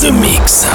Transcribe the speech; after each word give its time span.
The 0.00 0.10
Mix. 0.10 0.66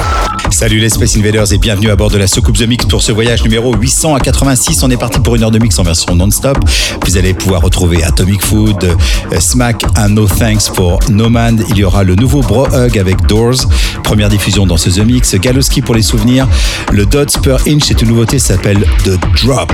Salut 0.50 0.78
les 0.78 0.90
Space 0.90 1.16
Invaders 1.16 1.52
et 1.52 1.58
bienvenue 1.58 1.90
à 1.90 1.96
bord 1.96 2.10
de 2.10 2.18
la 2.18 2.26
soucoupe 2.26 2.56
The 2.56 2.66
Mix 2.66 2.86
pour 2.86 3.02
ce 3.02 3.12
voyage 3.12 3.42
numéro 3.42 3.74
886. 3.74 4.82
On 4.82 4.90
est 4.90 4.96
parti 4.96 5.20
pour 5.20 5.36
une 5.36 5.44
heure 5.44 5.50
de 5.50 5.58
mix 5.58 5.78
en 5.78 5.82
version 5.82 6.14
non-stop. 6.14 6.58
Vous 7.06 7.16
allez 7.16 7.32
pouvoir 7.32 7.62
retrouver 7.62 8.02
Atomic 8.02 8.42
Food, 8.42 8.84
euh, 8.84 9.40
Smack 9.40 9.84
and 9.96 10.10
No 10.10 10.26
Thanks 10.26 10.70
pour 10.74 10.98
No 11.08 11.28
Man. 11.28 11.64
Il 11.70 11.78
y 11.78 11.84
aura 11.84 12.04
le 12.04 12.16
nouveau 12.16 12.40
Bro 12.40 12.66
Hug 12.74 12.98
avec 12.98 13.26
Doors. 13.26 13.66
Première 14.02 14.28
diffusion 14.28 14.66
dans 14.66 14.76
ce 14.76 14.90
The 14.90 15.04
Mix. 15.04 15.34
Galoski 15.36 15.82
pour 15.82 15.94
les 15.94 16.02
souvenirs. 16.02 16.48
Le 16.92 17.06
Dots 17.06 17.38
per 17.42 17.56
Inch 17.68 17.90
est 17.90 18.02
une 18.02 18.08
nouveauté, 18.08 18.38
s'appelle 18.38 18.84
The 19.04 19.18
Drop. 19.44 19.72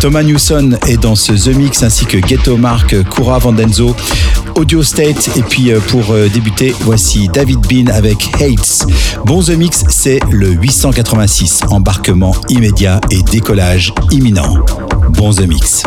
Thomas 0.00 0.22
Newson 0.22 0.78
est 0.86 0.96
dans 0.96 1.16
ce 1.16 1.32
The 1.32 1.54
Mix 1.54 1.82
ainsi 1.82 2.06
que 2.06 2.16
Ghetto 2.16 2.56
Mark, 2.56 2.94
Kura 3.10 3.38
Vandenzo, 3.38 3.94
Audio 4.56 4.82
State. 4.82 5.30
Et 5.36 5.42
puis 5.42 5.70
euh, 5.72 5.80
pour 5.80 6.12
euh, 6.12 6.28
débuter, 6.28 6.74
voici 6.80 7.28
David 7.28 7.60
Bean 7.60 7.92
avec 7.92 8.30
Hates. 8.40 8.83
Bon 9.24 9.42
The 9.42 9.50
Mix, 9.50 9.84
c'est 9.88 10.20
le 10.30 10.50
886. 10.50 11.60
Embarquement 11.70 12.34
immédiat 12.48 13.00
et 13.10 13.22
décollage 13.22 13.92
imminent. 14.10 14.58
Bon 15.10 15.32
The 15.32 15.46
Mix. 15.46 15.82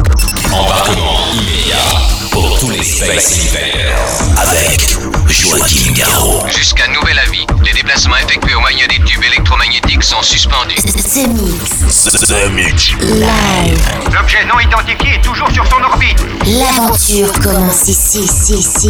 Embarquement 0.52 1.18
immédiat 1.34 1.76
pour 2.32 2.60
tous 2.60 2.70
les 2.70 2.84
Space 2.84 3.56
avec 4.38 4.98
Joachim 5.28 5.94
Garraud. 5.94 6.48
Jusqu'à 6.48 6.88
nouvel 6.88 7.20
avis, 7.20 7.46
les 7.66 7.74
déplacements 7.74 8.16
effectués 8.18 8.56
au 8.56 8.62
moyen 8.62 8.88
des 8.88 9.04
tubes 9.04 9.24
électromagnétiques 9.24 10.04
sont 10.04 10.22
suspendus. 10.22 10.76
The 10.76 11.28
Mix. 11.28 12.04
The 12.28 12.52
Mix. 12.52 12.92
Live. 13.02 13.80
L'objet 14.14 14.46
non 14.46 14.60
identifié 14.60 15.16
est 15.16 15.22
toujours 15.24 15.50
sur 15.52 15.66
son 15.68 15.84
orbite. 15.84 16.26
L'aventure 16.46 17.32
commence 17.44 17.88
ici, 17.88 18.22
ici, 18.22 18.54
ici, 18.56 18.90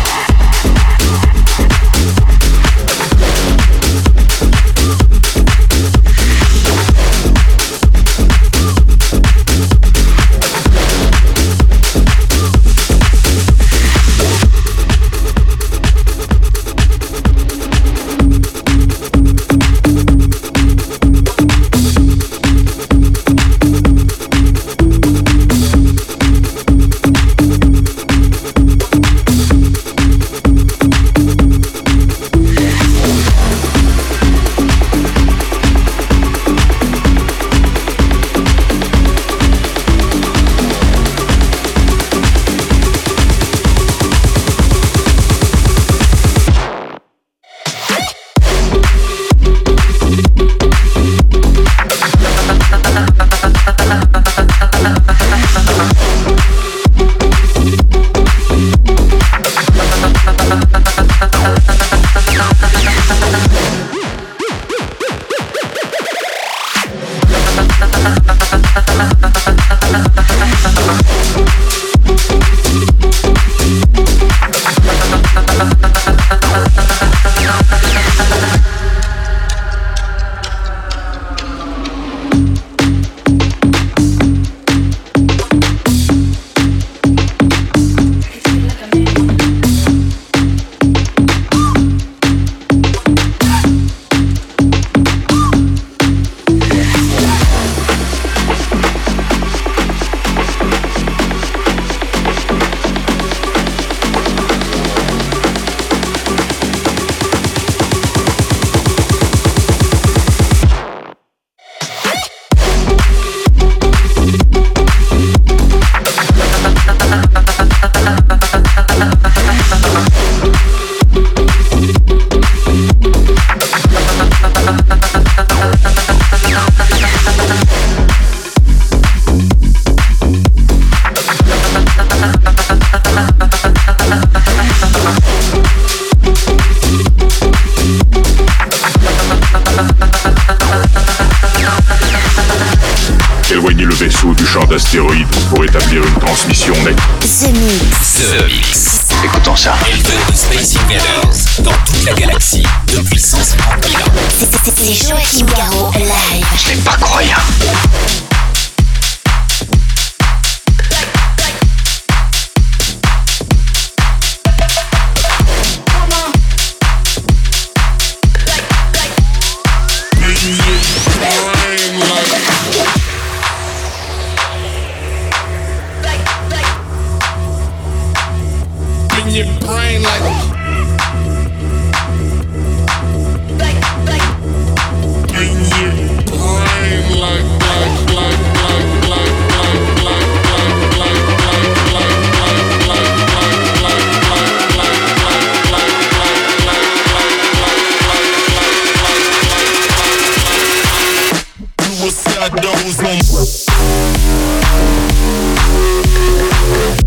those 202.61 203.01
no 203.01 203.17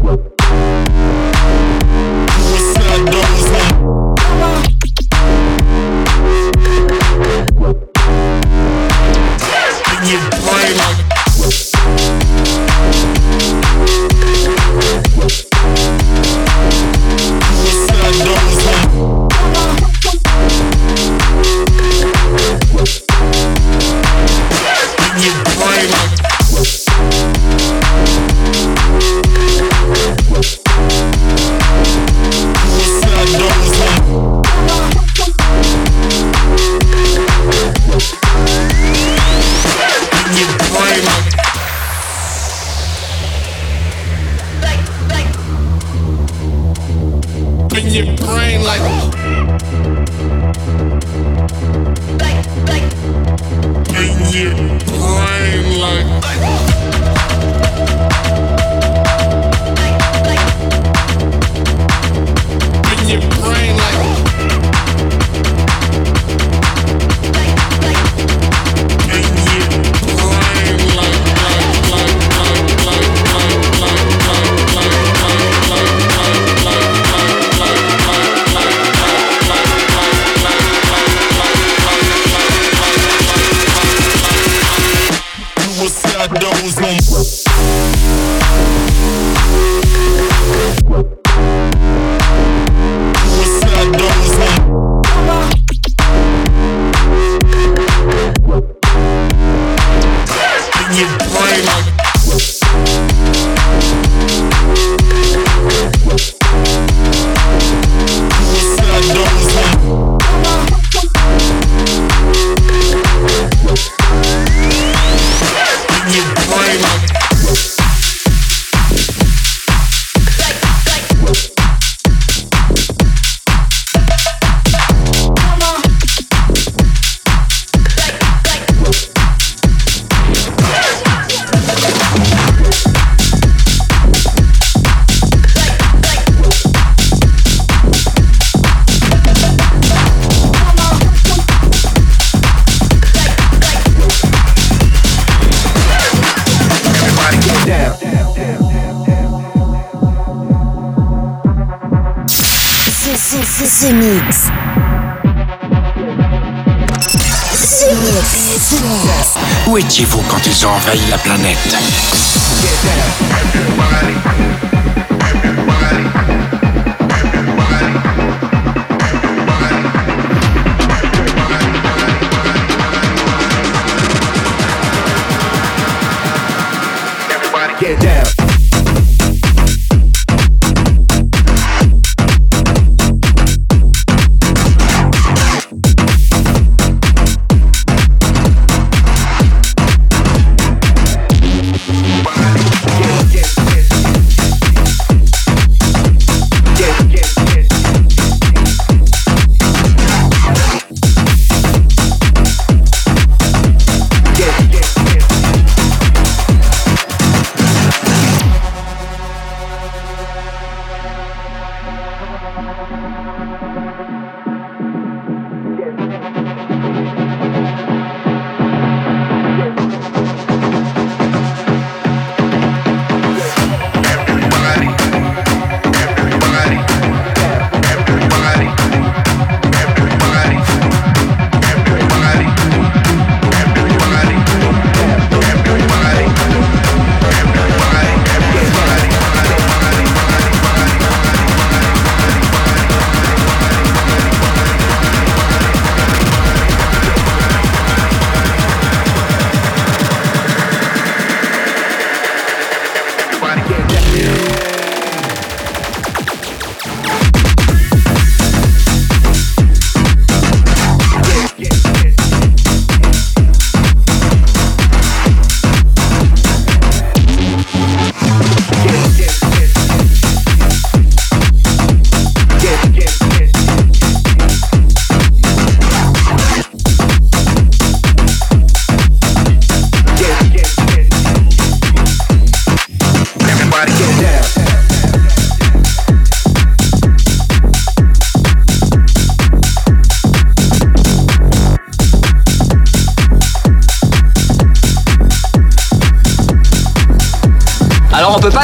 more. 0.02 0.33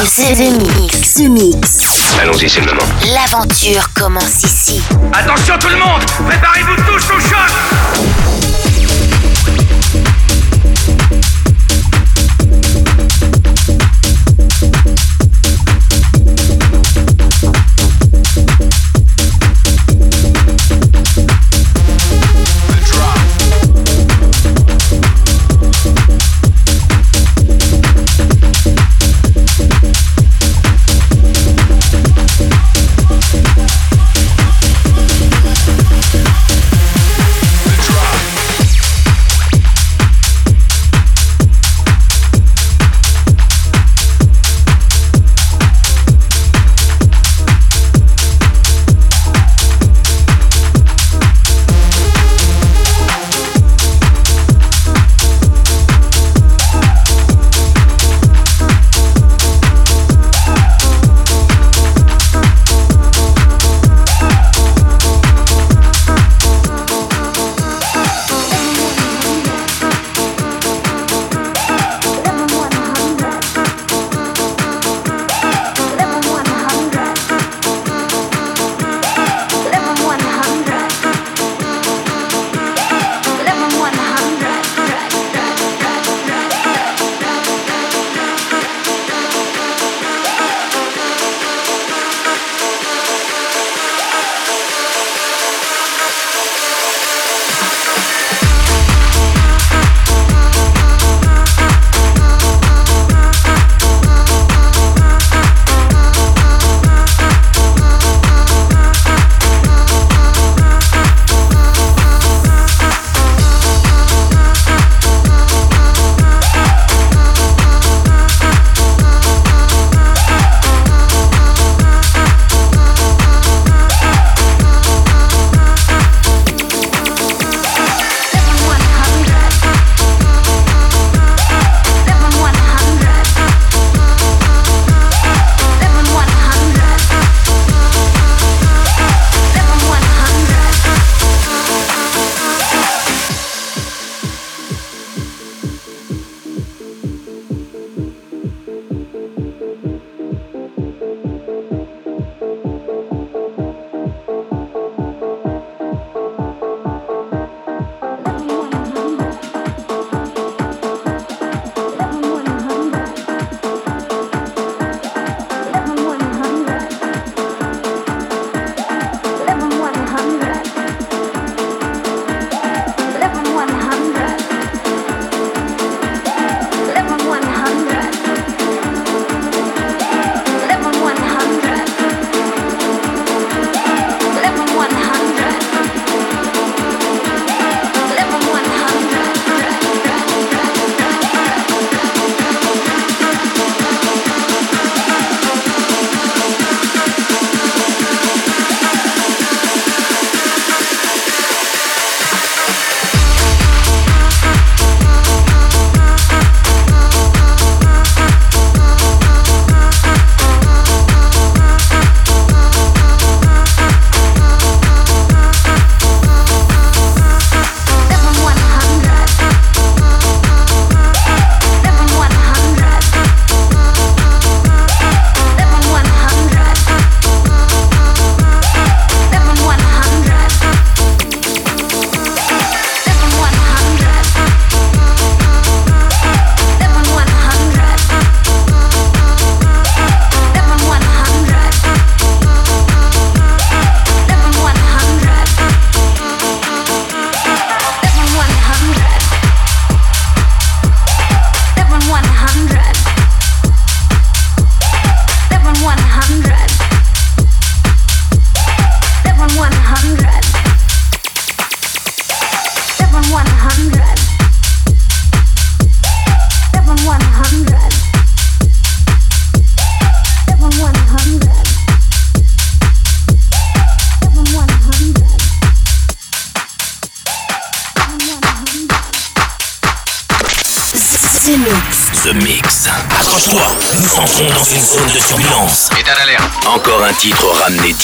C'est 0.00 0.34
The 0.34 0.50
Mix. 0.58 1.14
The 1.14 1.28
Mix. 1.28 2.18
Allons-y, 2.20 2.48
c'est 2.48 2.60
le 2.60 2.66
moment. 2.66 2.80
L'aventure 3.14 3.92
commence 3.94 4.42
ici. 4.42 4.80
Attention 5.12 5.58
tout 5.58 5.68
le 5.68 5.76
monde 5.76 6.02
Préparez-vous 6.26 6.76
tous 6.76 7.10
au 7.14 7.20
choc 7.20 7.81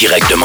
de 0.07 0.38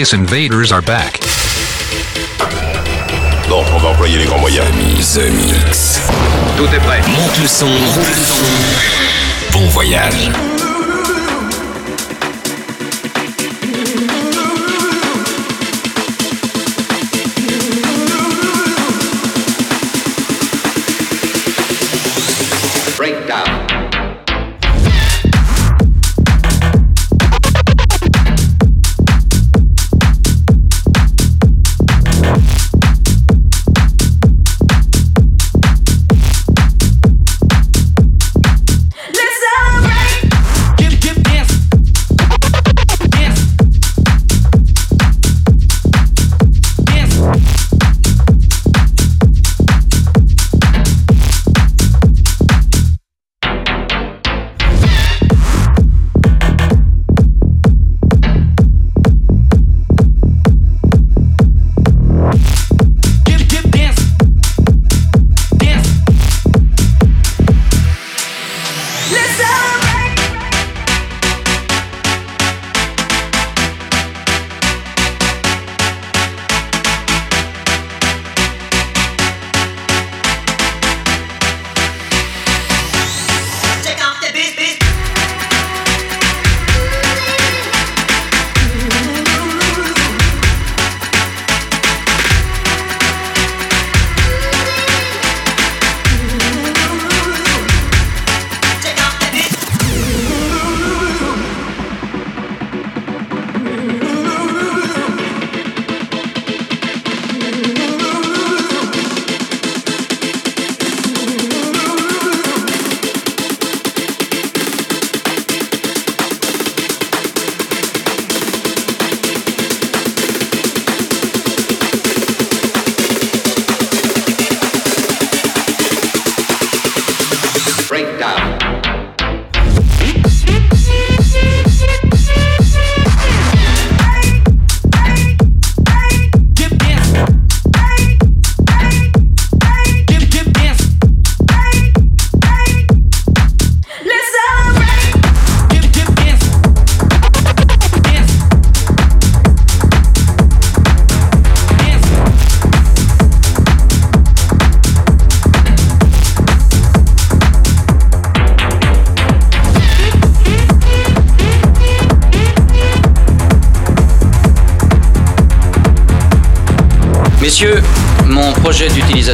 Space 0.00 0.14
Invaders 0.14 0.72
are 0.72 0.80
back. 0.80 1.20
Donc, 3.50 3.66
on 3.74 3.78
va 3.80 3.90
employer 3.90 4.16
les 4.16 4.24
grands 4.24 4.38
moyens. 4.38 4.66
The 5.12 5.30
Mix. 5.30 6.00
Tout 6.56 6.74
est 6.74 6.78
prêt. 6.78 7.02
Monte 7.06 7.38
le 7.38 7.46
son. 7.46 7.66
Monte 7.66 8.08
le 8.08 8.24
son. 8.24 8.44
Bon 9.52 9.66
voyage. 9.66 10.30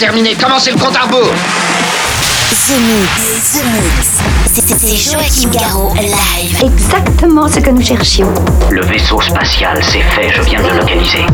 Déterminé, 0.00 0.34
commencez 0.34 0.70
le 0.70 0.78
compte 0.78 0.96
à 0.96 1.02
rebours 1.02 1.28
The 1.28 2.78
Mix, 2.80 3.52
The 3.52 3.64
Mix. 3.66 4.08
C'est 4.78 4.96
Joachim 4.96 5.50
Garraud 5.50 5.92
live. 5.94 6.64
Exactement 6.64 7.46
ce 7.46 7.60
que 7.60 7.68
nous 7.68 7.82
cherchions. 7.82 8.32
Le 8.70 8.80
vaisseau 8.80 9.20
spatial, 9.20 9.78
c'est 9.82 10.00
fait, 10.00 10.30
je 10.34 10.40
viens 10.40 10.62
de 10.62 10.68
le 10.68 10.78
localiser. 10.78 11.26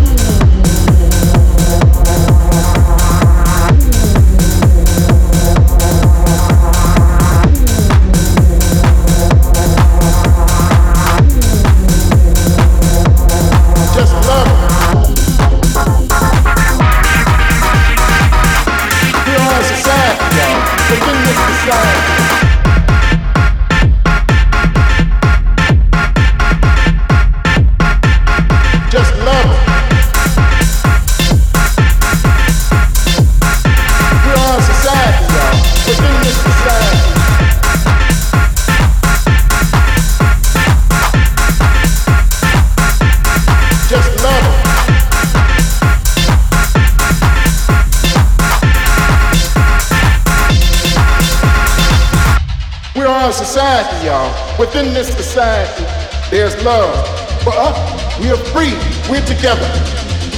A 53.27 53.33
society, 53.33 54.07
y'all. 54.07 54.31
Within 54.59 54.95
this 54.95 55.09
society, 55.09 55.83
there's 56.31 56.55
love. 56.63 56.95
For 57.43 57.53
us, 57.53 57.75
we 58.21 58.31
are 58.31 58.39
free. 58.55 58.75
We're 59.11 59.25
together. 59.27 59.67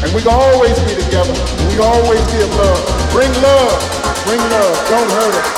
And 0.01 0.14
we 0.14 0.22
can 0.22 0.32
always 0.32 0.78
be 0.89 0.95
together. 0.97 1.34
We 1.68 1.78
always 1.84 2.24
give 2.32 2.49
love. 2.57 2.80
Bring 3.12 3.32
love. 3.45 3.76
Bring 4.24 4.41
love. 4.41 4.74
Don't 4.89 5.11
hurt 5.11 5.34
us. 5.36 5.49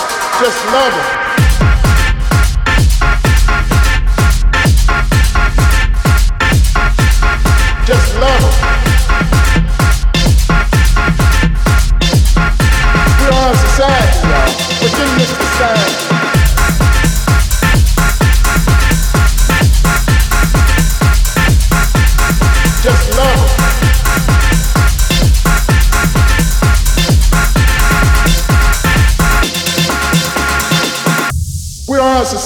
Just 0.42 0.58
love 0.74 0.92
us. 0.92 1.29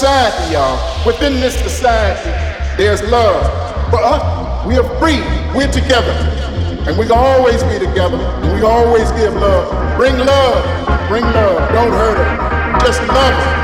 Society, 0.05 0.52
y'all. 0.52 1.07
Within 1.07 1.40
this 1.40 1.55
society, 1.55 2.28
there's 2.76 3.02
love. 3.05 3.40
For 3.88 4.00
us, 4.02 4.66
we 4.66 4.76
are 4.76 4.84
free. 5.00 5.22
We're 5.57 5.72
together. 5.72 6.12
And 6.86 6.98
we 6.98 7.07
can 7.07 7.16
always 7.16 7.62
be 7.64 7.78
together. 7.78 8.18
And 8.18 8.52
we 8.52 8.61
always 8.61 9.11
give 9.12 9.32
love. 9.32 9.96
Bring 9.96 10.18
love. 10.18 11.09
Bring 11.09 11.24
love. 11.24 11.72
Don't 11.72 11.90
hurt 11.90 12.18
us. 12.18 12.84
Just 12.84 13.00
love 13.09 13.16
us. 13.16 13.63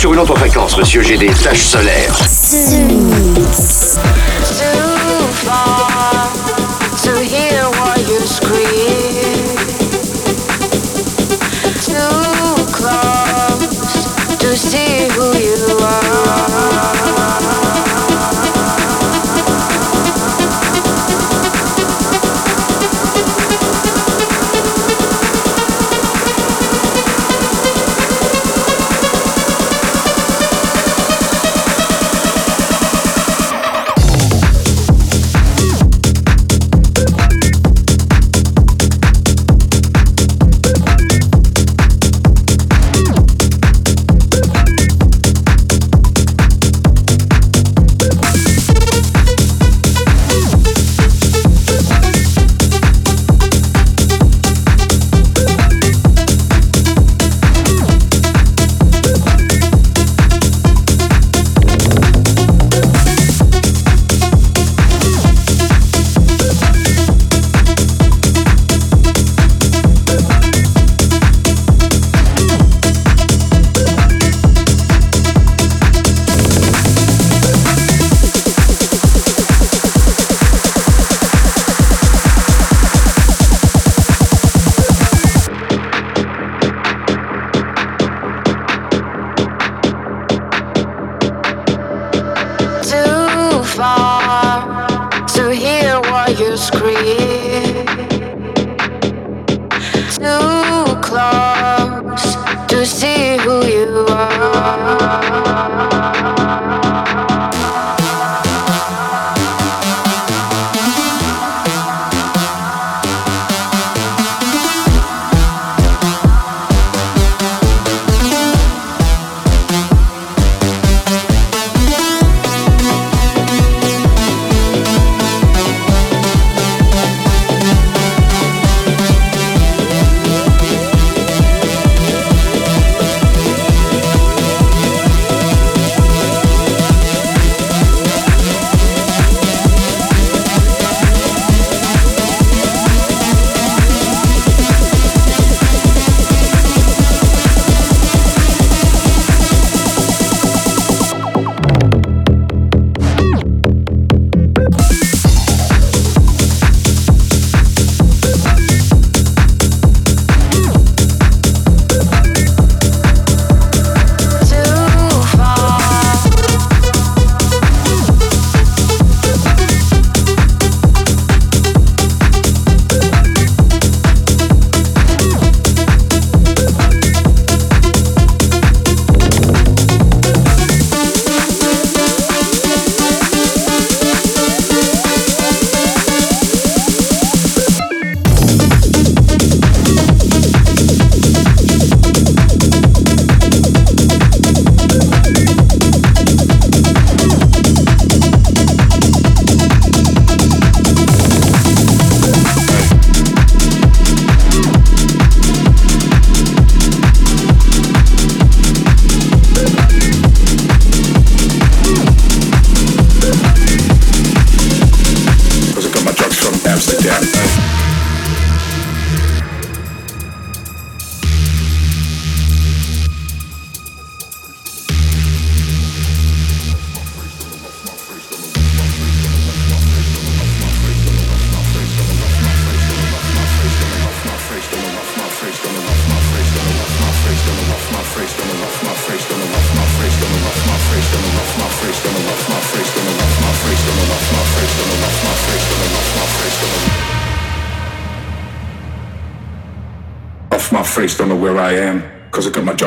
Sur 0.00 0.14
une 0.14 0.20
autre 0.20 0.34
fréquence, 0.34 0.78
monsieur. 0.78 1.02
J'ai 1.02 1.18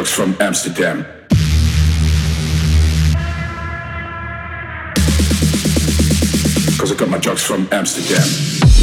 from 0.10 0.36
Amsterdam. 0.42 1.06
Cause 6.78 6.92
I 6.92 6.96
got 6.96 7.10
my 7.10 7.18
drugs 7.18 7.44
from 7.44 7.68
Amsterdam. 7.72 8.28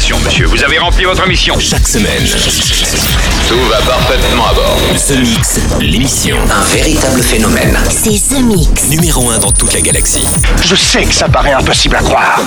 Monsieur, 0.00 0.46
vous 0.46 0.62
avez 0.62 0.78
rempli 0.78 1.04
votre 1.04 1.26
mission. 1.26 1.58
Chaque 1.58 1.88
semaine, 1.88 2.24
tout 3.48 3.54
va 3.70 3.78
parfaitement 3.78 4.46
à 4.50 4.52
bord. 4.52 4.78
The 5.08 5.16
Mix, 5.20 5.60
l'émission. 5.80 6.36
Un 6.50 6.64
véritable 6.74 7.22
phénomène. 7.22 7.78
C'est 7.88 8.34
The 8.34 8.42
Mix. 8.42 8.88
Numéro 8.90 9.30
1 9.30 9.38
dans 9.38 9.52
toute 9.52 9.72
la 9.72 9.80
galaxie. 9.80 10.24
Je 10.62 10.74
sais 10.74 11.04
que 11.04 11.14
ça 11.14 11.30
paraît 11.30 11.52
impossible 11.52 11.96
à 11.96 12.00
croire. 12.00 12.42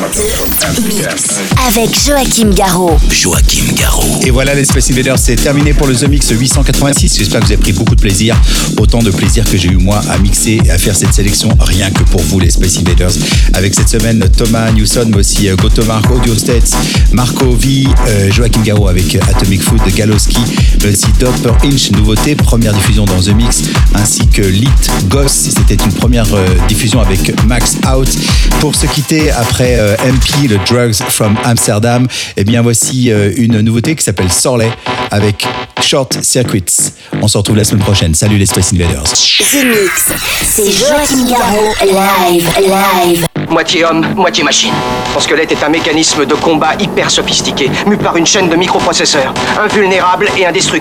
Avec 1.67 1.89
Joachim 2.05 2.51
Garraud. 2.53 2.99
Joachim 3.09 3.73
Garraud. 3.75 4.19
Et 4.23 4.29
voilà, 4.29 4.53
les 4.53 4.63
Space 4.63 4.91
Invaders, 4.91 5.17
c'est 5.17 5.37
terminé 5.37 5.73
pour 5.73 5.87
le 5.87 5.95
The 5.95 6.07
Mix 6.07 6.29
886. 6.29 7.17
J'espère 7.17 7.39
que 7.39 7.45
vous 7.47 7.51
avez 7.53 7.61
pris 7.61 7.73
beaucoup 7.73 7.95
de 7.95 8.01
plaisir. 8.01 8.39
Autant 8.77 8.99
de 8.99 9.09
plaisir 9.09 9.43
que 9.45 9.57
j'ai 9.57 9.69
eu 9.69 9.77
moi 9.77 10.01
à 10.07 10.19
mixer 10.19 10.59
et 10.63 10.69
à 10.69 10.77
faire 10.77 10.95
cette 10.95 11.15
sélection, 11.15 11.49
rien 11.59 11.89
que 11.89 12.03
pour 12.03 12.21
vous, 12.21 12.39
les 12.39 12.51
Space 12.51 12.77
Invaders. 12.77 13.13
Avec 13.53 13.73
cette 13.73 13.89
semaine, 13.89 14.23
Thomas 14.37 14.71
Newson, 14.71 15.07
mais 15.09 15.17
aussi 15.17 15.49
euh, 15.49 15.55
Gotomark, 15.55 16.11
Audio 16.11 16.35
States, 16.35 16.75
Marco 17.11 17.55
V, 17.55 17.85
euh, 18.07 18.31
Joachim 18.31 18.61
Garraud 18.63 18.87
avec 18.87 19.15
Atomic 19.15 19.63
Food, 19.63 19.81
Galoski, 19.95 20.37
mais 20.91 20.97
aussi 20.97 21.11
Doper 21.19 21.53
Inch, 21.63 21.91
nouveauté, 21.91 22.35
première 22.35 22.73
diffusion 22.73 23.05
dans 23.05 23.19
The 23.19 23.33
Mix, 23.33 23.63
ainsi 23.95 24.27
que 24.27 24.41
Lit 24.41 24.67
Ghost, 25.05 25.57
c'était 25.57 25.81
une 25.81 25.93
première 25.93 26.25
euh, 26.33 26.45
diffusion 26.67 26.99
avec 26.99 27.33
Max 27.45 27.77
Out. 27.87 28.09
Pour 28.59 28.75
se 28.75 28.87
quitter 28.87 29.31
après 29.31 29.77
euh, 29.79 29.95
MP, 30.03 30.49
le 30.49 30.57
Drugs 30.65 30.95
from 31.09 31.37
Amsterdam, 31.45 32.07
et 32.35 32.41
eh 32.41 32.43
bien 32.43 32.61
voici 32.61 33.11
euh, 33.11 33.31
une 33.37 33.61
nouveauté 33.61 33.95
qui 33.95 34.03
s'appelle 34.03 34.31
Sorley 34.31 34.69
avec 35.11 35.47
Short 35.81 36.17
Circuits. 36.21 36.91
On 37.21 37.27
se 37.27 37.37
retrouve 37.37 37.57
la 37.57 37.63
semaine 37.63 37.83
prochaine. 37.83 38.13
Salut 38.13 38.37
les 38.37 38.45
Space 38.45 38.73
Invaders. 38.73 39.03
The 39.03 39.65
Mix, 39.65 40.11
c'est 40.43 40.71
Joachim 40.71 41.27
Garraud, 41.29 41.73
live, 41.81 42.49
live. 42.59 43.25
Moitié 43.49 43.83
homme, 43.83 44.13
moitié 44.15 44.43
machine. 44.43 44.73
Son 45.13 45.19
squelette 45.19 45.51
est 45.51 45.63
un 45.63 45.69
mécanisme 45.69 46.25
de 46.25 46.35
combat 46.35 46.73
hyper 46.79 47.11
sophistiqué, 47.11 47.69
mu 47.85 47.97
par 47.97 48.15
une 48.15 48.25
chaîne 48.25 48.49
de 48.49 48.55
microprocesseurs, 48.55 49.33
invulnérable 49.59 50.29
et 50.37 50.45
indestructible. 50.45 50.80